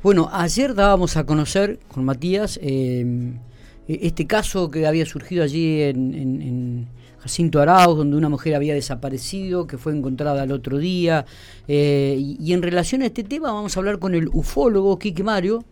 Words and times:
Bueno, 0.00 0.30
ayer 0.32 0.76
dábamos 0.76 1.16
a 1.16 1.26
conocer 1.26 1.80
con 1.88 2.04
Matías 2.04 2.56
eh, 2.62 3.32
este 3.88 4.28
caso 4.28 4.70
que 4.70 4.86
había 4.86 5.04
surgido 5.04 5.42
allí 5.42 5.82
en, 5.82 6.86
Jacinto 7.18 7.60
Arauz, 7.60 7.96
donde 7.96 8.16
una 8.16 8.28
mujer 8.28 8.54
había 8.54 8.74
desaparecido, 8.74 9.66
que 9.66 9.76
fue 9.76 9.92
encontrada 9.92 10.44
el 10.44 10.52
otro 10.52 10.78
día. 10.78 11.26
Eh, 11.66 12.16
y, 12.16 12.52
en 12.52 12.62
relación 12.62 13.02
a 13.02 13.06
este 13.06 13.24
tema 13.24 13.50
vamos 13.50 13.76
a 13.76 13.80
hablar 13.80 13.98
con 13.98 14.14
el 14.14 14.28
ufólogo 14.28 15.00
Quique 15.00 15.24
Mario, 15.24 15.64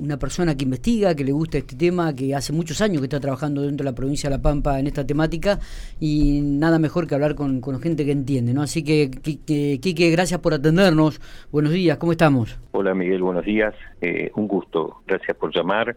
una 0.00 0.18
persona 0.18 0.56
que 0.56 0.64
investiga, 0.64 1.14
que 1.14 1.24
le 1.24 1.32
gusta 1.32 1.58
este 1.58 1.76
tema, 1.76 2.14
que 2.14 2.34
hace 2.34 2.52
muchos 2.52 2.80
años 2.80 3.00
que 3.00 3.06
está 3.06 3.20
trabajando 3.20 3.62
dentro 3.62 3.84
de 3.84 3.90
la 3.90 3.94
provincia 3.94 4.30
de 4.30 4.36
La 4.36 4.42
Pampa 4.42 4.78
en 4.78 4.86
esta 4.86 5.06
temática 5.06 5.58
y 6.00 6.40
nada 6.42 6.78
mejor 6.78 7.06
que 7.06 7.14
hablar 7.14 7.34
con, 7.34 7.62
gente 7.80 8.04
que 8.04 8.12
entiende, 8.12 8.54
¿no? 8.54 8.62
Así 8.62 8.84
que, 8.84 9.10
Quique, 9.10 10.10
gracias 10.10 10.40
por 10.40 10.54
atendernos. 10.54 11.20
Buenos 11.50 11.72
días, 11.72 11.98
¿cómo 11.98 12.12
estamos? 12.12 12.58
Hola 12.72 12.94
Miguel, 12.94 13.22
buenos 13.22 13.44
días. 13.44 13.74
Eh, 14.00 14.30
un 14.34 14.48
gusto, 14.48 15.02
gracias 15.06 15.36
por 15.36 15.54
llamar. 15.54 15.96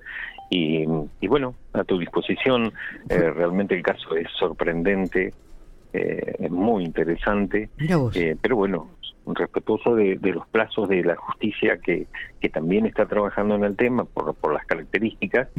Y, 0.49 0.85
bueno, 1.27 1.55
a 1.73 1.83
tu 1.83 1.97
disposición, 1.97 2.71
eh, 3.09 3.31
realmente 3.31 3.75
el 3.75 3.81
caso 3.81 4.15
es 4.15 4.27
sorprendente, 4.37 5.33
eh, 5.91 6.49
muy 6.49 6.83
interesante, 6.83 7.69
pero 8.41 8.55
bueno, 8.55 8.89
respetuoso 9.25 9.95
de, 9.95 10.17
los 10.21 10.47
plazos 10.47 10.87
de 10.87 11.03
la 11.03 11.15
justicia 11.15 11.77
que, 11.77 12.07
que 12.39 12.49
también 12.49 12.85
está 12.85 13.05
trabajando 13.05 13.55
en 13.55 13.63
el 13.63 13.75
tema 13.75 14.05
por, 14.05 14.33
por 14.35 14.53
las 14.53 14.65
características. 14.65 15.49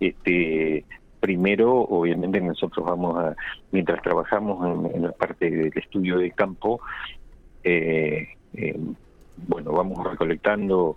este 0.00 0.84
Primero, 1.20 1.80
obviamente 1.80 2.40
nosotros 2.40 2.86
vamos 2.86 3.18
a, 3.18 3.34
mientras 3.72 4.00
trabajamos 4.02 4.94
en, 4.94 5.02
la 5.02 5.10
parte 5.10 5.50
del 5.50 5.72
estudio 5.74 6.16
de 6.18 6.30
campo, 6.30 6.80
eh, 7.64 8.28
eh, 8.54 8.78
bueno, 9.48 9.72
vamos 9.72 9.98
recolectando 10.08 10.96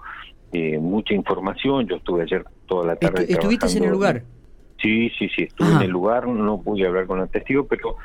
eh, 0.51 0.77
mucha 0.77 1.15
información. 1.15 1.87
Yo 1.87 1.95
estuve 1.95 2.21
ayer 2.21 2.45
toda 2.67 2.85
la 2.85 2.95
tarde. 2.97 3.25
¿Estuviste 3.27 3.77
en 3.77 3.85
el 3.85 3.89
lugar? 3.89 4.23
Sí, 4.79 5.09
sí, 5.17 5.27
sí, 5.35 5.43
estuve 5.43 5.71
en 5.71 5.81
el 5.81 5.91
lugar, 5.91 6.27
no 6.27 6.61
pude 6.61 6.85
hablar 6.85 7.07
con 7.07 7.19
el 7.19 7.29
testigo, 7.29 7.65
pero 7.65 7.95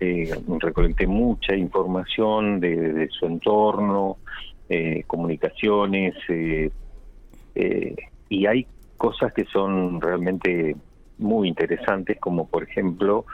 eh, 0.00 0.30
recolecté 0.60 1.06
mucha 1.06 1.54
información 1.54 2.60
de, 2.60 3.08
su 3.10 3.26
entorno, 3.26 4.18
eh, 4.68 5.04
comunicaciones, 5.06 6.14
eh, 6.28 6.70
eh, 7.54 7.96
y 8.28 8.46
hay 8.46 8.66
cosas 8.96 9.32
que 9.32 9.44
son 9.46 10.00
realmente 10.00 10.76
muy 11.18 11.48
interesantes, 11.48 12.18
como 12.18 12.46
por 12.46 12.64
ejemplo, 12.64 13.24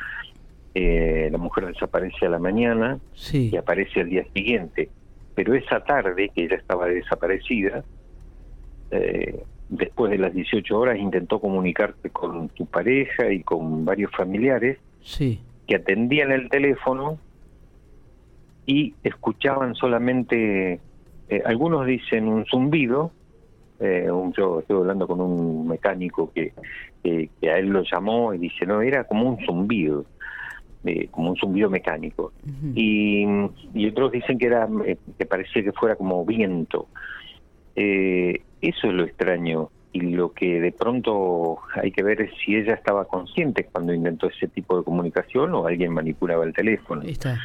la 0.75 1.39
mujer 1.39 1.67
desaparece 1.67 2.27
a 2.27 2.31
la 2.31 2.39
mañana 2.39 2.99
y 3.31 3.55
aparece 3.57 4.01
al 4.01 4.09
día 4.09 4.25
siguiente, 4.33 4.89
pero 5.35 5.55
esa 5.55 5.85
tarde, 5.85 6.31
que 6.35 6.45
ella 6.45 6.57
estaba 6.57 6.87
desaparecida, 6.87 7.85
después 9.69 10.11
de 10.11 10.19
las 10.19 10.33
18 10.33 10.79
horas 10.79 10.99
intentó 10.99 11.41
comunicarse 11.41 12.09
con 12.11 12.51
su 12.57 12.65
pareja 12.67 13.31
y 13.31 13.43
con 13.43 13.85
varios 13.85 14.13
familiares. 14.13 14.79
Sí 15.03 15.41
que 15.73 15.77
atendían 15.77 16.31
el 16.33 16.51
teléfono 16.51 17.19
y 18.67 18.95
escuchaban 19.03 19.75
solamente, 19.75 20.81
eh, 21.31 21.43
algunos 21.47 21.87
dicen 21.87 22.29
un 22.29 22.45
zumbido, 22.45 23.11
eh, 23.81 24.11
un, 24.11 24.35
yo 24.35 24.61
estoy 24.61 24.77
hablando 24.77 25.09
con 25.09 25.23
un 25.23 25.67
mecánico 25.67 26.31
que, 26.35 26.53
que, 27.03 27.31
a 27.51 27.57
él 27.57 27.69
lo 27.69 27.85
llamó 27.85 28.35
y 28.35 28.39
dice, 28.39 28.67
no, 28.67 28.83
era 28.83 29.05
como 29.05 29.31
un 29.31 29.39
zumbido, 29.47 30.05
eh, 30.85 31.09
como 31.11 31.31
un 31.31 31.37
zumbido 31.37 31.71
mecánico. 31.71 32.35
y, 32.75 33.25
y, 33.73 33.89
otros 33.89 34.13
dicen 34.13 34.37
que 34.37 34.49
era 34.49 34.69
que 35.17 35.25
parecía 35.25 35.65
que 35.65 35.73
fuera 35.73 35.97
como 35.97 36.23
viento. 36.27 36.87
eso 37.75 38.89
es 38.89 38.93
lo 38.93 39.05
extraño 39.05 39.71
y 39.93 40.01
lo 40.01 40.33
que 40.33 40.61
de 40.61 40.73
pronto 40.73 41.59
hay 41.75 41.91
que 41.93 42.03
ver 42.03 42.23
es 42.23 42.31
si 42.45 42.57
ella 42.57 42.75
estaba 42.75 43.05
consciente 43.05 43.69
cuando 43.71 43.93
intentó 43.93 44.29
ese 44.29 44.49
tipo 44.49 44.79
de 44.79 44.85
comunicación 44.85 45.55
o 45.55 45.67
alguien 45.67 45.93
manipulaba 45.93 46.45
el 46.45 46.53
teléfono. 46.53 47.03
está. 47.03 47.39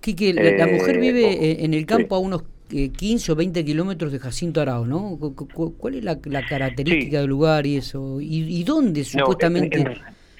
Quique, 0.00 0.32
la, 0.32 0.66
mujer 0.66 0.96
eh, 0.96 1.00
vive 1.00 1.64
en 1.64 1.74
el 1.74 1.84
campo 1.84 2.14
a 2.14 2.18
unos 2.20 2.44
15 2.68 3.30
eh, 3.30 3.32
o 3.32 3.36
20 3.36 3.64
kilómetros 3.64 4.12
de 4.12 4.18
Jacinto 4.18 4.60
Arao, 4.60 4.86
¿no? 4.86 5.18
¿Cuál 5.18 5.94
es 5.96 6.04
la, 6.04 6.18
característica 6.46 7.20
del 7.20 7.28
lugar 7.28 7.66
y 7.66 7.76
eso? 7.76 8.18
¿Y, 8.20 8.62
dónde 8.64 9.04
supuestamente? 9.04 9.84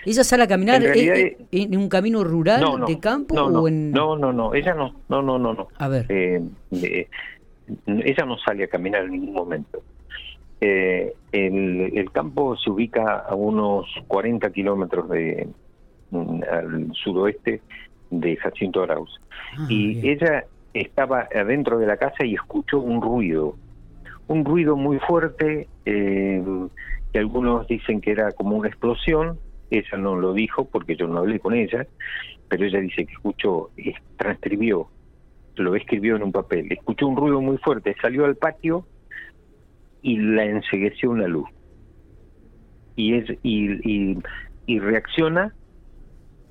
¿Ella 0.06 0.24
sale 0.24 0.44
a 0.44 0.46
caminar 0.46 0.82
en, 0.82 1.36
en, 1.50 1.76
un 1.76 1.88
camino 1.88 2.24
rural 2.24 2.64
de 2.86 2.98
campo 2.98 3.34
no, 3.34 3.46
o 3.46 3.68
en...? 3.68 3.90
No, 3.90 4.16
no, 4.16 4.32
no, 4.32 4.54
ella 4.54 4.72
no, 4.74 4.94
no, 5.08 5.20
no, 5.20 5.38
no. 5.38 5.52
no. 5.52 5.68
A 5.76 5.88
ver. 5.88 6.06
Eh, 6.08 6.40
ella 7.86 8.24
no 8.24 8.38
sale 8.38 8.64
a 8.64 8.68
caminar 8.68 9.04
en 9.04 9.12
ningún 9.12 9.34
momento. 9.34 9.82
Eh, 10.60 11.14
el, 11.30 12.10
campo 12.12 12.56
se 12.56 12.70
ubica 12.70 13.18
a 13.18 13.34
unos 13.34 13.86
40 14.08 14.50
kilómetros 14.50 15.08
de 15.08 15.48
mm, 16.10 16.42
al 16.50 16.92
suroeste 16.94 17.60
de 18.10 18.36
Jacinto 18.36 18.82
Arauz. 18.82 19.20
Ah, 19.56 19.66
y 19.68 20.08
ella 20.08 20.46
estaba 20.74 21.28
adentro 21.34 21.78
de 21.78 21.86
la 21.86 21.96
casa 21.96 22.24
y 22.24 22.34
escuchó 22.34 22.80
un 22.80 23.00
ruido, 23.00 23.56
un 24.26 24.44
ruido 24.44 24.76
muy 24.76 24.98
fuerte, 24.98 25.68
eh, 25.84 26.42
que 27.12 27.18
algunos 27.18 27.66
dicen 27.68 28.00
que 28.00 28.12
era 28.12 28.32
como 28.32 28.56
una 28.56 28.68
explosión, 28.68 29.38
ella 29.70 29.98
no 29.98 30.16
lo 30.16 30.32
dijo 30.32 30.64
porque 30.64 30.96
yo 30.96 31.06
no 31.06 31.18
hablé 31.18 31.38
con 31.40 31.54
ella, 31.54 31.86
pero 32.48 32.64
ella 32.64 32.80
dice 32.80 33.06
que 33.06 33.12
escuchó, 33.12 33.70
transcribió, 34.16 34.88
lo 35.56 35.74
escribió 35.74 36.16
en 36.16 36.22
un 36.22 36.32
papel, 36.32 36.72
escuchó 36.72 37.06
un 37.06 37.16
ruido 37.16 37.40
muy 37.40 37.58
fuerte, 37.58 37.94
salió 38.00 38.24
al 38.24 38.36
patio 38.36 38.86
y 40.02 40.18
la 40.18 40.44
ensegueció 40.44 41.10
una 41.10 41.26
luz. 41.26 41.48
Y, 42.96 43.14
es, 43.14 43.30
y, 43.42 44.18
y, 44.66 44.78
reacciona 44.80 45.54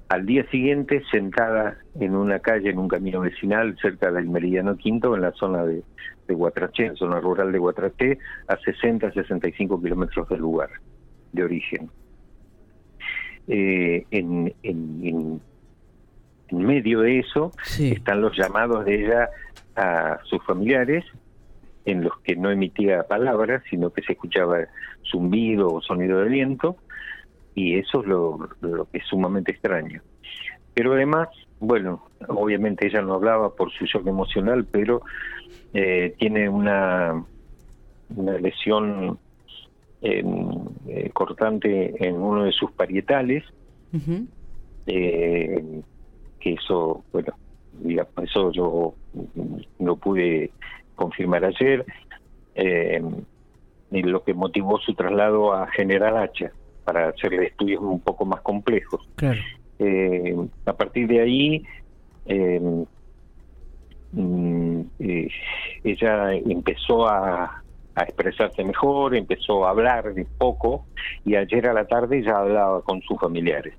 al 0.10 0.26
día 0.26 0.50
siguiente 0.50 1.04
sentada 1.12 1.78
en 2.00 2.16
una 2.16 2.40
calle, 2.40 2.70
en 2.70 2.80
un 2.80 2.88
camino 2.88 3.20
vecinal 3.20 3.78
cerca 3.82 4.12
del 4.12 4.30
Meridiano 4.30 4.78
Quinto, 4.78 5.14
en 5.16 5.22
la 5.22 5.34
zona 5.34 5.66
de, 5.66 5.84
de 6.28 6.34
Guatraché, 6.34 6.86
en 6.86 6.96
zona 6.96 7.20
rural 7.20 7.52
de 7.52 7.60
Guatraché, 7.60 8.18
a 8.48 8.56
60, 8.58 9.12
65 9.12 9.82
kilómetros 9.82 10.30
del 10.30 10.40
lugar 10.40 10.70
de 11.34 11.44
origen. 11.44 11.90
Eh, 13.50 14.06
en, 14.12 14.54
en, 14.64 15.42
en, 16.50 16.58
medio 16.58 17.02
de 17.02 17.20
eso 17.20 17.52
están 17.80 18.22
los 18.22 18.38
llamados 18.38 18.86
de 18.86 19.06
ella 19.06 19.30
a 19.76 20.20
sus 20.26 20.44
familiares 20.46 21.06
en 21.88 22.04
los 22.04 22.20
que 22.20 22.36
no 22.36 22.52
emitía 22.52 23.04
palabras, 23.04 23.64
sino 23.70 23.92
que 23.92 24.02
se 24.04 24.12
escuchaba 24.12 24.68
zumbido 25.10 25.70
o 25.70 25.82
sonido 25.82 26.20
de 26.20 26.28
viento, 26.28 26.76
y 27.56 27.78
eso 27.78 28.02
es 28.02 28.08
lo, 28.08 28.50
que 28.92 28.98
es 28.98 29.06
sumamente 29.06 29.54
extraño. 29.54 30.02
Pero 30.74 30.94
además, 30.94 31.30
bueno, 31.62 32.06
obviamente 32.28 32.88
ella 32.88 33.02
no 33.02 33.14
hablaba 33.14 33.56
por 33.56 33.72
su 33.72 33.86
shock 33.86 34.06
emocional, 34.06 34.68
pero 34.70 35.02
eh, 35.74 36.14
tiene 36.20 36.50
una, 36.50 37.24
una 38.16 38.34
lesión 38.34 39.18
eh, 40.02 41.10
cortante 41.14 42.06
en 42.06 42.16
uno 42.16 42.44
de 42.44 42.52
sus 42.52 42.70
parietales, 42.74 43.46
eh, 44.88 45.82
que 46.42 46.54
eso, 46.54 47.06
bueno, 47.14 47.34
eso 48.22 48.52
yo 48.52 48.94
no 49.80 49.96
pude 49.96 50.52
confirmar 50.98 51.46
ayer, 51.46 51.86
eh, 52.56 53.02
lo 53.92 54.24
que 54.24 54.34
motivó 54.34 54.80
su 54.80 54.94
traslado 54.94 55.54
a 55.54 55.68
General 55.68 56.18
Hacha 56.18 56.52
para 56.84 57.10
hacerle 57.10 57.46
estudios 57.46 57.82
un 57.82 58.02
poco 58.02 58.26
más 58.26 58.42
complejos. 58.42 59.08
Eh, 59.80 60.36
a 60.66 60.74
partir 60.74 61.08
de 61.08 61.22
ahí, 61.22 61.64
eh, 62.26 62.86
mm, 64.12 64.82
eh, 65.00 65.28
ella 65.84 66.34
empezó 66.34 67.08
a, 67.08 67.62
a, 67.96 68.04
expresarse 68.04 68.64
mejor, 68.64 69.16
empezó 69.16 69.66
a 69.66 69.70
hablar 69.70 70.14
de 70.14 70.26
poco 70.26 70.86
y 71.24 71.36
ayer 71.36 71.68
a 71.68 71.74
la 71.74 71.86
tarde 71.86 72.24
ya 72.24 72.40
hablaba 72.40 72.82
con 72.82 73.02
sus 73.02 73.20
familiares. 73.20 73.76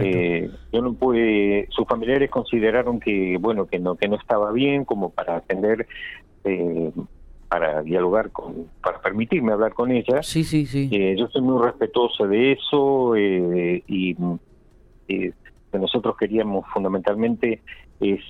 Eh, 0.00 0.50
yo 0.72 0.82
no 0.82 0.94
pude, 0.94 1.66
sus 1.70 1.86
familiares 1.86 2.30
consideraron 2.30 3.00
que 3.00 3.36
bueno 3.38 3.66
que 3.66 3.78
no 3.78 3.96
que 3.96 4.08
no 4.08 4.16
estaba 4.16 4.50
bien 4.52 4.84
como 4.84 5.10
para 5.10 5.36
atender 5.36 5.86
eh, 6.44 6.90
para 7.48 7.82
dialogar 7.82 8.30
con 8.30 8.68
para 8.82 9.00
permitirme 9.00 9.52
hablar 9.52 9.74
con 9.74 9.90
ella. 9.90 10.22
Sí, 10.22 10.44
sí, 10.44 10.66
sí. 10.66 10.88
Eh, 10.90 11.16
yo 11.18 11.28
soy 11.28 11.42
muy 11.42 11.62
respetuoso 11.62 12.26
de 12.26 12.52
eso 12.52 13.16
y 13.16 14.14
que 15.06 15.78
nosotros 15.78 16.16
queríamos 16.16 16.64
fundamentalmente 16.72 17.62
es 18.00 18.20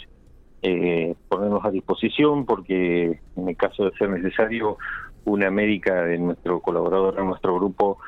ponernos 1.28 1.62
a 1.64 1.70
disposición 1.70 2.46
porque 2.46 3.20
en 3.36 3.48
el 3.48 3.56
caso 3.56 3.84
de 3.84 3.96
ser 3.98 4.08
necesario 4.08 4.78
una 5.26 5.50
médica 5.50 6.04
de 6.04 6.18
nuestro 6.18 6.60
colaborador 6.60 7.18
en 7.18 7.26
nuestro 7.26 7.54
grupo 7.54 7.98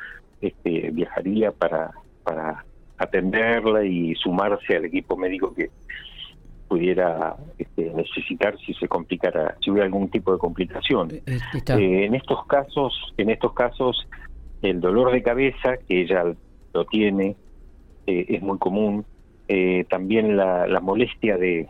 este, 0.41 0.91
viajaría 0.91 1.53
para 1.53 1.93
para 2.25 2.65
atenderla 2.99 3.85
y 3.85 4.15
sumarse 4.15 4.77
al 4.77 4.87
equipo 4.87 5.17
médico 5.17 5.55
que, 5.55 5.71
pudiera 6.69 7.37
este, 7.59 7.93
necesitar 7.95 8.59
si 8.59 8.75
se 8.75 8.89
complicara, 8.89 9.57
si 9.63 9.71
hubiera 9.71 9.87
algún 9.87 10.11
tipo 10.11 10.33
de 10.33 10.39
complicación. 10.39 11.11
Eh, 11.13 11.23
eh, 11.27 12.05
en 12.05 12.15
estos 12.15 12.45
casos, 12.47 13.15
en 13.17 13.31
estos 13.31 13.53
casos, 13.53 14.09
el 14.63 14.81
dolor 14.81 15.13
de 15.13 15.23
cabeza 15.23 15.77
que 15.89 16.03
ella 16.03 16.25
lo 16.75 16.85
tiene 16.87 17.37
es 18.07 18.41
muy 18.43 18.59
común. 18.59 19.05
también 19.89 20.37
la, 20.37 20.67
la 20.67 20.81
molestia 20.81 21.37
de, 21.37 21.69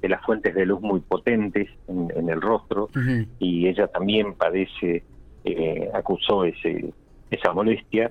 de, 0.00 0.08
las 0.08 0.24
fuentes 0.24 0.54
de 0.54 0.66
luz 0.66 0.80
muy 0.80 1.00
potentes 1.00 1.68
en, 1.88 2.28
el 2.28 2.40
rostro 2.40 2.88
y 3.38 3.68
ella 3.68 3.86
también 3.88 4.34
padece, 4.34 5.04
acusó 5.92 6.44
ese 6.44 6.92
esa 7.30 7.52
molestia 7.52 8.08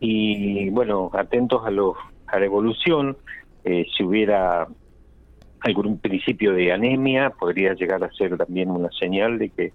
y 0.00 0.70
bueno 0.70 1.10
atentos 1.14 1.64
a 1.64 1.70
los 1.70 1.96
a 2.26 2.38
la 2.38 2.44
evolución 2.44 3.16
si 3.64 4.04
hubiera 4.04 4.68
algún 5.60 5.98
principio 5.98 6.52
de 6.52 6.72
anemia, 6.72 7.30
podría 7.30 7.74
llegar 7.74 8.02
a 8.04 8.12
ser 8.12 8.36
también 8.36 8.70
una 8.70 8.88
señal 8.98 9.38
de 9.38 9.48
que 9.50 9.72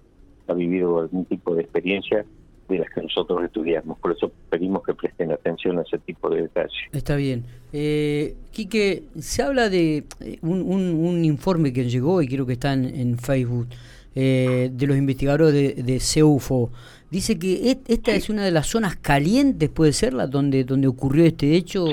ha 0.48 0.54
vivido 0.54 1.00
algún 1.00 1.24
tipo 1.26 1.54
de 1.54 1.62
experiencia 1.62 2.24
de 2.68 2.78
las 2.78 2.88
que 2.90 3.02
nosotros 3.02 3.44
estudiamos. 3.44 3.98
Por 3.98 4.12
eso 4.12 4.32
pedimos 4.48 4.82
que 4.84 4.94
presten 4.94 5.32
atención 5.32 5.78
a 5.78 5.82
ese 5.82 5.98
tipo 5.98 6.30
de 6.30 6.42
detalles. 6.42 6.72
Está 6.92 7.16
bien. 7.16 7.44
Eh, 7.72 8.34
Quique, 8.50 9.04
se 9.18 9.42
habla 9.42 9.68
de 9.68 10.04
eh, 10.20 10.38
un, 10.42 10.62
un, 10.62 11.24
informe 11.24 11.72
que 11.72 11.88
llegó 11.88 12.22
y 12.22 12.28
creo 12.28 12.46
que 12.46 12.54
está 12.54 12.72
en, 12.72 13.18
Facebook 13.18 13.68
eh, 14.14 14.70
de 14.72 14.86
los 14.86 14.96
investigadores 14.96 15.52
de, 15.52 15.82
de 15.82 16.00
CEUFO. 16.00 16.70
Dice 17.12 17.38
que 17.38 17.76
esta 17.88 18.12
es 18.12 18.30
una 18.30 18.42
de 18.42 18.50
las 18.50 18.68
zonas 18.68 18.96
calientes, 18.96 19.68
puede 19.68 19.92
ser, 19.92 20.14
la 20.14 20.26
donde 20.26 20.64
donde 20.64 20.88
ocurrió 20.88 21.26
este 21.26 21.56
hecho 21.56 21.84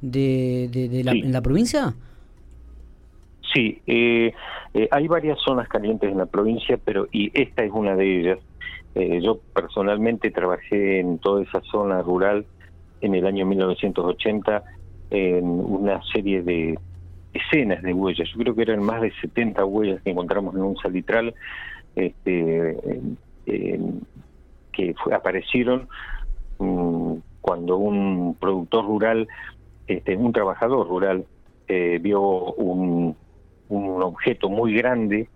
de, 0.00 0.68
de, 0.72 1.04
la, 1.04 1.12
en 1.12 1.30
la 1.30 1.40
provincia. 1.40 1.94
Sí, 3.54 3.80
eh, 3.86 4.32
eh, 4.74 4.88
hay 4.90 5.06
varias 5.06 5.38
zonas 5.38 5.68
calientes 5.68 6.10
en 6.10 6.18
la 6.18 6.26
provincia, 6.26 6.80
pero 6.84 7.06
y 7.12 7.30
esta 7.40 7.62
es 7.62 7.70
una 7.70 7.94
de 7.94 8.18
ellas. 8.18 8.40
Eh, 8.96 9.20
yo 9.22 9.38
personalmente 9.54 10.32
trabajé 10.32 10.98
en 10.98 11.18
toda 11.18 11.44
esa 11.44 11.60
zona 11.70 12.02
rural 12.02 12.44
en 13.02 13.14
el 13.14 13.24
año 13.24 13.46
1980 13.46 14.64
en 15.10 15.44
una 15.44 16.02
serie 16.12 16.42
de 16.42 16.76
escenas 17.32 17.84
de 17.84 17.94
huellas. 17.94 18.28
Yo 18.32 18.38
creo 18.38 18.56
que 18.56 18.62
eran 18.62 18.82
más 18.82 19.00
de 19.00 19.12
70 19.20 19.64
huellas 19.64 20.02
que 20.02 20.10
encontramos 20.10 20.56
en 20.56 20.62
un 20.62 20.76
salitral 20.78 21.36
este, 21.94 22.76
que 24.76 24.94
aparecieron 25.12 25.88
mm, 26.58 27.14
cuando 27.40 27.76
un 27.78 28.36
productor 28.38 28.84
rural, 28.84 29.28
este, 29.86 30.16
un 30.16 30.32
trabajador 30.32 30.86
rural, 30.88 31.24
vio 31.68 32.20
un 32.54 33.16
un 33.68 34.02
objeto 34.02 34.48
muy 34.48 34.74
grande 34.74 35.28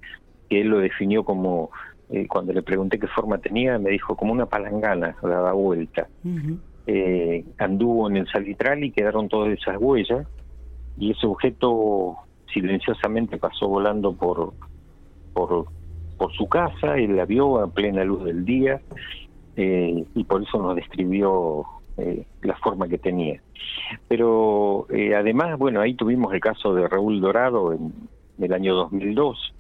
que 0.49 0.61
él 0.61 0.69
lo 0.69 0.79
definió 0.79 1.25
como, 1.25 1.71
eh, 2.11 2.27
cuando 2.27 2.53
le 2.53 2.63
pregunté 2.63 2.99
qué 2.99 3.07
forma 3.07 3.39
tenía, 3.39 3.79
me 3.79 3.91
dijo 3.91 4.17
como 4.17 4.33
una 4.33 4.47
palangana, 4.47 5.17
daba 5.23 5.53
vuelta. 5.53 6.09
eh, 6.87 7.45
anduvo 7.59 8.09
en 8.09 8.17
el 8.17 8.27
salitral 8.29 8.83
y 8.83 8.91
quedaron 8.91 9.29
todas 9.29 9.53
esas 9.57 9.77
huellas 9.79 10.27
y 10.99 11.13
ese 11.13 11.27
objeto 11.27 12.17
silenciosamente 12.53 13.37
pasó 13.37 13.69
volando 13.69 14.13
por, 14.13 14.55
por, 15.33 15.67
por 16.17 16.33
su 16.33 16.49
casa, 16.49 16.97
él 16.97 17.17
la 17.17 17.27
vio 17.27 17.61
a 17.61 17.69
plena 17.71 18.03
luz 18.05 18.25
del 18.25 18.45
día 18.45 18.81
eh, 19.63 20.05
y 20.15 20.25
por 20.25 20.43
eso 20.43 20.59
nos 20.59 20.75
describió 20.75 21.67
eh, 21.99 22.25
la 22.43 22.57
forma 22.57 22.89
que 22.89 22.97
tenía. 22.97 23.43
Pero 24.09 24.87
eh, 24.89 25.15
además, 25.15 25.59
bueno, 25.59 25.83
ahí 25.83 25.93
tuvimos 25.93 26.33
el 26.33 26.41
caso 26.41 26.73
de 26.73 26.89
Raúl 26.89 27.21
Dorado 27.21 27.75
en, 27.75 27.93
del 28.39 28.55
año 28.55 28.75
2002. 28.75 29.55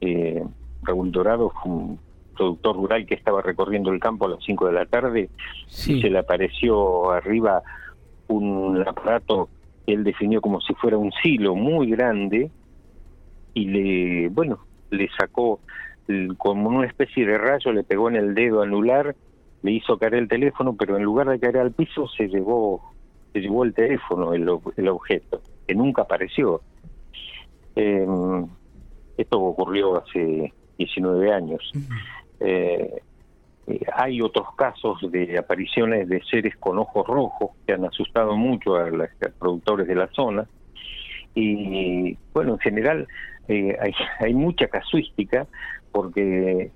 Eh, 0.00 0.42
Raúl 0.82 1.12
Dorado 1.12 1.50
fue 1.50 1.70
un 1.70 1.98
productor 2.34 2.76
rural 2.76 3.04
que 3.04 3.14
estaba 3.14 3.42
recorriendo 3.42 3.90
el 3.90 4.00
campo 4.00 4.24
a 4.24 4.30
las 4.30 4.44
5 4.44 4.68
de 4.68 4.72
la 4.72 4.86
tarde 4.86 5.28
y 5.86 6.00
se 6.00 6.08
le 6.08 6.18
apareció 6.18 7.10
arriba 7.10 7.62
un 8.28 8.82
aparato 8.86 9.50
que 9.86 9.92
él 9.92 10.04
definió 10.04 10.40
como 10.40 10.62
si 10.62 10.72
fuera 10.74 10.96
un 10.96 11.12
silo 11.22 11.54
muy 11.54 11.90
grande 11.90 12.50
y 13.52 13.66
le, 13.66 14.28
bueno, 14.28 14.60
le 14.90 15.08
sacó 15.18 15.60
como 16.38 16.68
una 16.68 16.86
especie 16.86 17.26
de 17.26 17.38
rayo, 17.38 17.72
le 17.72 17.84
pegó 17.84 18.08
en 18.08 18.16
el 18.16 18.34
dedo 18.34 18.62
anular, 18.62 19.14
le 19.62 19.72
hizo 19.72 19.98
caer 19.98 20.14
el 20.14 20.28
teléfono, 20.28 20.76
pero 20.76 20.96
en 20.96 21.02
lugar 21.02 21.28
de 21.28 21.40
caer 21.40 21.58
al 21.58 21.72
piso 21.72 22.08
se 22.08 22.28
llevó, 22.28 22.92
se 23.32 23.40
llevó 23.40 23.64
el 23.64 23.74
teléfono, 23.74 24.32
el, 24.32 24.48
el 24.76 24.88
objeto, 24.88 25.40
que 25.66 25.74
nunca 25.74 26.02
apareció. 26.02 26.60
Eh, 27.74 28.06
esto 29.16 29.40
ocurrió 29.40 29.96
hace 29.96 30.52
19 30.78 31.32
años. 31.32 31.72
Eh, 32.40 33.00
eh, 33.66 33.80
hay 33.94 34.20
otros 34.20 34.46
casos 34.56 35.00
de 35.10 35.38
apariciones 35.38 36.08
de 36.08 36.22
seres 36.24 36.56
con 36.56 36.78
ojos 36.78 37.06
rojos 37.06 37.50
que 37.66 37.72
han 37.72 37.84
asustado 37.84 38.36
mucho 38.36 38.76
a 38.76 38.90
los 38.90 39.08
productores 39.38 39.86
de 39.88 39.94
la 39.94 40.08
zona. 40.08 40.46
Y 41.34 42.16
bueno, 42.32 42.52
en 42.52 42.58
general 42.58 43.08
eh, 43.48 43.76
hay, 43.80 43.92
hay 44.20 44.34
mucha 44.34 44.68
casuística 44.68 45.46
porque, 45.96 46.70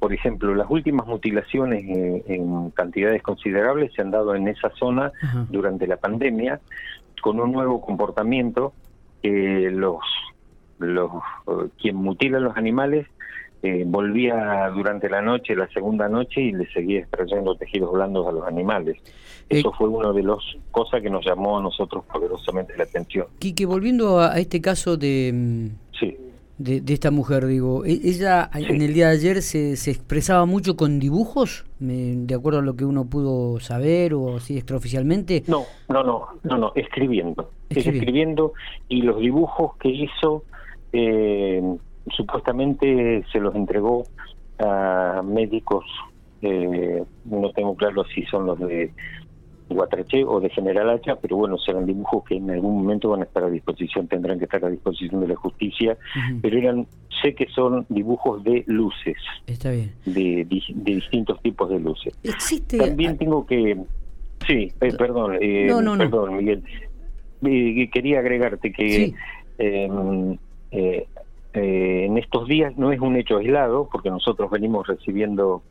por 0.00 0.12
ejemplo, 0.12 0.52
las 0.52 0.68
últimas 0.68 1.06
mutilaciones 1.06 1.84
en 2.26 2.70
cantidades 2.70 3.22
considerables 3.22 3.92
se 3.94 4.02
han 4.02 4.10
dado 4.10 4.34
en 4.34 4.48
esa 4.48 4.70
zona 4.70 5.12
durante 5.48 5.86
la 5.86 5.96
pandemia 5.96 6.60
con 7.20 7.38
un 7.38 7.52
nuevo 7.52 7.80
comportamiento 7.80 8.72
que 9.22 9.70
los, 9.70 10.00
los 10.80 11.08
quien 11.80 11.94
mutila 11.94 12.40
los 12.40 12.56
animales 12.56 13.06
eh, 13.62 13.84
volvía 13.86 14.68
durante 14.74 15.08
la 15.08 15.22
noche, 15.22 15.54
la 15.54 15.68
segunda 15.68 16.08
noche, 16.08 16.40
y 16.40 16.50
le 16.50 16.66
seguía 16.72 16.98
extrayendo 16.98 17.54
tejidos 17.54 17.92
blandos 17.92 18.26
a 18.26 18.32
los 18.32 18.44
animales. 18.44 18.96
Eh, 19.48 19.60
Eso 19.60 19.72
fue 19.78 19.88
una 19.88 20.10
de 20.10 20.24
las 20.24 20.38
cosas 20.72 21.00
que 21.00 21.08
nos 21.08 21.24
llamó 21.24 21.60
a 21.60 21.62
nosotros 21.62 22.04
poderosamente 22.12 22.76
la 22.76 22.82
atención. 22.82 23.28
Quique, 23.38 23.66
volviendo 23.66 24.18
a, 24.18 24.36
este 24.40 24.60
caso 24.60 24.96
de, 24.96 25.30
mm, 25.32 25.66
sí. 25.96 26.18
De, 26.62 26.82
esta 26.92 27.10
mujer, 27.10 27.46
digo, 27.46 27.84
e, 27.84 27.92
ella 27.92 28.50
en 28.54 28.82
el 28.82 28.94
día 28.94 29.08
de 29.08 29.12
ayer 29.14 29.42
se, 29.42 29.76
se 29.76 29.90
expresaba 29.90 30.46
mucho 30.46 30.76
con 30.76 30.98
dibujos, 30.98 31.64
de 31.78 32.34
acuerdo 32.34 32.60
a 32.60 32.62
lo 32.62 32.76
que 32.76 32.84
uno 32.84 33.06
pudo 33.06 33.58
saber 33.60 34.14
o 34.14 34.36
así 34.36 34.56
extraoficialmente. 34.56 35.42
No, 35.48 35.64
no, 35.88 36.02
no, 36.02 36.28
no, 36.42 36.58
no, 36.58 36.72
escribiendo. 36.74 37.50
escribiendo 37.70 38.52
y 38.88 39.02
los 39.02 39.18
dibujos 39.18 39.76
que 39.78 39.88
hizo 39.88 40.44
eh, 40.92 41.62
supuestamente 42.10 43.24
se 43.32 43.40
los 43.40 43.54
entregó 43.54 44.04
a 44.58 45.22
médicos, 45.24 45.84
eh, 46.42 47.02
no 47.24 47.50
tengo 47.52 47.74
claro 47.76 48.04
si 48.14 48.22
son 48.24 48.46
los 48.46 48.58
de 48.58 48.92
Guatraché 49.72 50.24
o 50.24 50.40
de 50.40 50.50
General 50.50 50.90
Hacha, 50.90 51.16
pero 51.16 51.36
bueno, 51.36 51.58
serán 51.58 51.86
dibujos 51.86 52.24
que 52.24 52.36
en 52.36 52.50
algún 52.50 52.82
momento 52.82 53.10
van 53.10 53.20
a 53.20 53.24
estar 53.24 53.44
a 53.44 53.50
disposición, 53.50 54.08
tendrán 54.08 54.38
que 54.38 54.44
estar 54.44 54.64
a 54.64 54.70
disposición 54.70 55.20
de 55.20 55.28
la 55.28 55.36
justicia, 55.36 55.96
pero 56.40 56.58
eran, 56.58 56.86
sé 57.22 57.34
que 57.34 57.46
son 57.48 57.86
dibujos 57.88 58.42
de 58.44 58.64
luces. 58.66 59.16
Está 59.46 59.70
bien. 59.70 59.92
De, 60.06 60.46
distintos 60.46 61.40
tipos 61.42 61.70
de 61.70 61.80
luces. 61.80 62.16
Existe... 62.22 62.78
También 62.78 63.16
tengo 63.16 63.46
que... 63.46 63.76
Sí, 64.46 64.72
eh, 64.80 64.92
perdón, 64.98 65.38
eh, 65.40 65.68
perdón, 65.98 66.36
Miguel 66.36 66.62
quería 67.92 68.20
agregarte 68.20 68.72
que 68.72 69.14
em, 69.58 70.36
eh, 70.70 71.06
eh, 71.54 72.04
en 72.06 72.18
estos 72.18 72.48
días 72.48 72.76
no 72.76 72.92
es 72.92 73.00
un 73.00 73.16
hecho 73.16 73.38
aislado, 73.38 73.88
porque 73.90 74.10
nosotros 74.10 74.50
venimos 74.50 74.86
recibiendo 74.86 75.62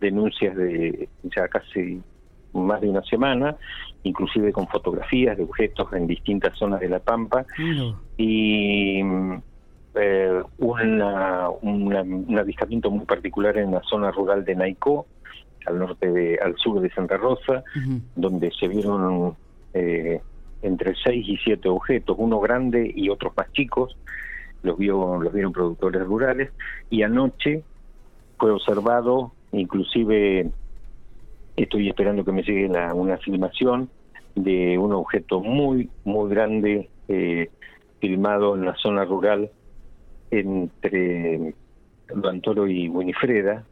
denuncias 0.00 0.56
de 0.56 1.08
ya 1.24 1.48
casi 1.48 2.00
más 2.54 2.80
de 2.80 2.88
una 2.88 3.02
semana, 3.02 3.56
inclusive 4.02 4.52
con 4.52 4.66
fotografías 4.68 5.36
de 5.36 5.44
objetos 5.44 5.92
en 5.92 6.06
distintas 6.06 6.56
zonas 6.56 6.80
de 6.80 6.88
La 6.88 7.00
Pampa, 7.00 7.44
y 8.16 9.00
eh, 9.94 10.42
una, 10.58 11.48
un 11.50 12.38
avistamiento 12.38 12.90
muy 12.90 13.04
particular 13.06 13.56
en 13.58 13.72
la 13.72 13.82
zona 13.82 14.10
rural 14.10 14.44
de 14.44 14.54
Naicó, 14.54 15.06
al 15.66 15.78
norte 15.78 16.10
de, 16.10 16.38
al 16.42 16.56
sur 16.56 16.80
de 16.80 16.90
Santa 16.90 17.16
Rosa, 17.16 17.64
donde 18.14 18.50
se 18.52 18.68
vieron 18.68 19.34
eh, 19.72 20.20
entre 20.62 20.94
seis 21.02 21.26
y 21.28 21.36
siete 21.38 21.68
objetos, 21.68 22.16
uno 22.18 22.40
grande 22.40 22.90
y 22.94 23.08
otros 23.08 23.32
más 23.36 23.50
chicos, 23.52 23.96
los, 24.62 24.78
vio, 24.78 25.20
los 25.20 25.32
vieron 25.32 25.52
productores 25.52 26.02
rurales, 26.02 26.50
y 26.90 27.02
anoche 27.02 27.62
fue 28.38 28.50
observado, 28.50 29.32
inclusive 29.52 30.50
estoy 31.56 31.88
esperando 31.88 32.24
que 32.24 32.32
me 32.32 32.42
llegue 32.42 32.68
una 32.68 33.18
filmación 33.18 33.88
de 34.34 34.78
un 34.78 34.92
objeto 34.92 35.40
muy, 35.40 35.88
muy 36.04 36.30
grande 36.30 36.88
eh, 37.08 37.50
filmado 38.00 38.56
en 38.56 38.64
la 38.64 38.74
zona 38.76 39.04
rural 39.04 39.50
entre 40.30 41.54
Antoro 42.24 42.66
y 42.66 42.88
Winifreda, 42.88 43.64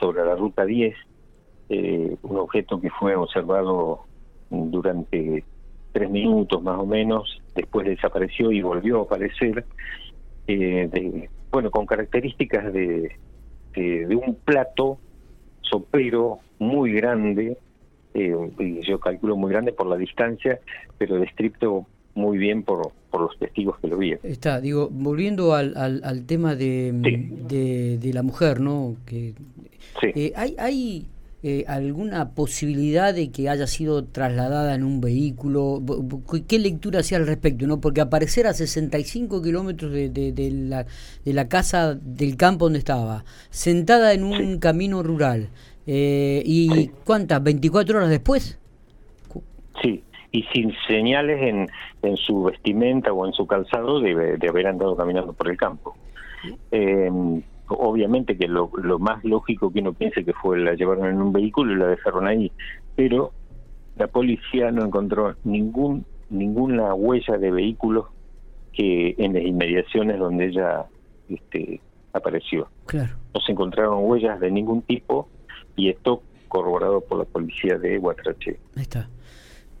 sobre 0.00 0.24
la 0.24 0.34
ruta 0.34 0.64
10, 0.64 0.94
eh, 1.68 2.16
un 2.22 2.36
objeto 2.38 2.80
que 2.80 2.88
fue 2.90 3.14
observado 3.14 4.00
durante 4.50 5.44
tres 5.92 6.10
minutos 6.10 6.62
más 6.62 6.78
o 6.78 6.86
menos, 6.86 7.40
después 7.54 7.86
desapareció 7.86 8.50
y 8.50 8.62
volvió 8.62 9.00
a 9.00 9.02
aparecer, 9.02 9.64
eh, 10.46 11.28
bueno, 11.50 11.70
con 11.70 11.86
características 11.86 12.72
de, 12.72 13.16
de, 13.74 14.16
un 14.16 14.34
plato 14.36 14.98
sopero 15.62 16.40
muy 16.58 16.92
grande, 16.92 17.56
eh, 18.14 18.36
y 18.58 18.80
yo 18.82 19.00
calculo 19.00 19.36
muy 19.36 19.50
grande 19.50 19.72
por 19.72 19.86
la 19.86 19.96
distancia, 19.96 20.60
pero 20.98 21.18
descripto 21.18 21.86
muy 22.14 22.38
bien 22.38 22.62
por, 22.62 22.92
por 23.10 23.22
los 23.22 23.38
testigos 23.38 23.78
que 23.80 23.88
lo 23.88 23.96
vieron. 23.98 24.20
Está, 24.24 24.60
digo, 24.60 24.88
volviendo 24.90 25.54
al, 25.54 25.74
al, 25.76 26.26
tema 26.26 26.54
de, 26.54 26.92
de, 26.92 28.12
la 28.12 28.22
mujer, 28.22 28.60
¿no? 28.60 28.96
Que, 29.06 29.34
eh, 30.02 30.32
¿Hay, 30.36 30.56
hay 30.58 31.06
eh, 31.44 31.64
alguna 31.66 32.30
posibilidad 32.30 33.12
de 33.12 33.32
que 33.32 33.48
haya 33.48 33.66
sido 33.66 34.04
trasladada 34.04 34.74
en 34.74 34.84
un 34.84 35.00
vehículo? 35.00 35.82
¿Qué 36.46 36.58
lectura 36.58 37.00
hacía 37.00 37.18
al 37.18 37.26
respecto? 37.26 37.66
no 37.66 37.80
Porque 37.80 38.00
aparecer 38.00 38.46
a 38.46 38.52
65 38.52 39.42
kilómetros 39.42 39.90
de, 39.92 40.08
de, 40.08 40.50
la, 40.52 40.86
de 41.24 41.32
la 41.32 41.48
casa 41.48 41.94
del 41.94 42.36
campo 42.36 42.66
donde 42.66 42.78
estaba, 42.78 43.24
sentada 43.50 44.12
en 44.12 44.22
un 44.22 44.58
camino 44.58 45.02
rural, 45.02 45.48
eh, 45.86 46.42
¿y 46.46 46.88
cuántas? 47.04 47.42
¿24 47.42 47.90
horas 47.96 48.08
después? 48.08 48.58
Sí, 49.82 50.04
y 50.30 50.44
sin 50.52 50.72
señales 50.86 51.42
en, 51.42 51.68
en 52.02 52.16
su 52.18 52.44
vestimenta 52.44 53.12
o 53.12 53.26
en 53.26 53.32
su 53.32 53.46
calzado 53.46 54.00
de, 54.00 54.36
de 54.36 54.48
haber 54.48 54.68
andado 54.68 54.96
caminando 54.96 55.32
por 55.32 55.50
el 55.50 55.56
campo. 55.56 55.96
Eh, 56.70 57.10
obviamente 57.68 58.36
que 58.36 58.48
lo, 58.48 58.70
más 58.98 59.24
lógico 59.24 59.72
que 59.72 59.80
uno 59.80 59.92
piense 59.92 60.24
que 60.24 60.32
fue 60.32 60.58
la 60.58 60.74
llevaron 60.74 61.06
en 61.06 61.20
un 61.20 61.32
vehículo 61.32 61.72
y 61.72 61.76
la 61.76 61.86
dejaron 61.86 62.26
ahí, 62.26 62.52
pero 62.96 63.32
la 63.96 64.06
policía 64.06 64.70
no 64.70 64.84
encontró 64.84 65.34
ningún 65.44 66.04
ninguna 66.30 66.94
huella 66.94 67.36
de 67.36 67.50
vehículo 67.50 68.10
que 68.72 69.14
en 69.18 69.34
las 69.34 69.42
inmediaciones 69.42 70.18
donde 70.18 70.46
ella 70.46 70.86
este, 71.28 71.80
apareció. 72.12 72.68
Claro. 72.86 73.14
No 73.34 73.40
se 73.40 73.52
encontraron 73.52 74.04
huellas 74.04 74.40
de 74.40 74.50
ningún 74.50 74.80
tipo 74.82 75.28
y 75.76 75.90
esto 75.90 76.22
corroborado 76.48 77.00
por 77.02 77.18
la 77.18 77.24
policía 77.24 77.78
de 77.78 77.98
Guatrache. 77.98 78.58
Ahí 78.76 78.82
está. 78.82 79.08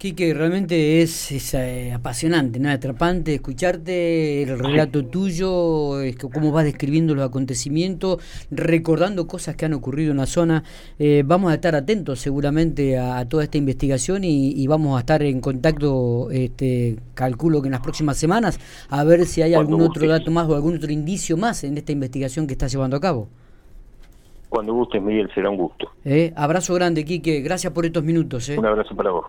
Quique, 0.02 0.34
realmente 0.34 1.00
es, 1.00 1.54
eh, 1.54 1.92
apasionante, 1.92 2.58
¿no? 2.58 2.70
atrapante 2.70 3.36
escucharte 3.36 4.42
el 4.42 4.58
relato 4.58 5.04
tuyo, 5.04 6.00
es 6.00 6.16
que 6.16 6.28
cómo 6.28 6.50
vas 6.50 6.64
describiendo 6.64 7.14
los 7.14 7.24
acontecimientos, 7.24 8.20
recordando 8.50 9.28
cosas 9.28 9.54
que 9.54 9.64
han 9.64 9.74
ocurrido 9.74 10.10
en 10.10 10.16
la 10.16 10.26
zona. 10.26 10.64
Eh, 10.98 11.22
vamos 11.24 11.52
a 11.52 11.54
estar 11.54 11.76
atentos 11.76 12.18
seguramente 12.18 12.98
a, 12.98 13.28
toda 13.28 13.44
esta 13.44 13.58
investigación 13.58 14.24
y, 14.24 14.66
vamos 14.66 14.96
a 14.96 15.00
estar 15.02 15.22
en 15.22 15.40
contacto, 15.40 16.32
este, 16.32 16.96
calculo 17.14 17.62
que 17.62 17.68
en 17.68 17.72
las 17.72 17.82
próximas 17.82 18.16
semanas, 18.16 18.58
a 18.88 19.04
ver 19.04 19.24
si 19.24 19.42
hay 19.42 19.54
algún 19.54 19.82
otro 19.82 20.08
dato 20.08 20.32
más 20.32 20.48
o 20.48 20.56
algún 20.56 20.78
otro 20.78 20.90
indicio 20.90 21.36
más 21.36 21.62
en 21.62 21.78
esta 21.78 21.92
investigación 21.92 22.48
que 22.48 22.54
estás 22.54 22.72
llevando 22.72 22.96
a 22.96 23.00
cabo. 23.00 23.28
Cuando 24.48 24.74
gustes, 24.74 25.00
Miguel, 25.00 25.30
será 25.32 25.48
un 25.48 25.58
gusto. 25.58 25.92
Eh, 26.04 26.32
abrazo 26.34 26.74
grande, 26.74 27.04
Quique. 27.04 27.40
Gracias 27.40 27.72
por 27.72 27.86
estos 27.86 28.02
minutos. 28.02 28.48
Un 28.48 28.66
abrazo 28.66 28.96
para 28.96 29.12
vos. 29.12 29.26